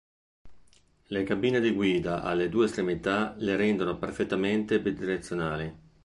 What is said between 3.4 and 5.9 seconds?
rendono perfettamente bidirezionali.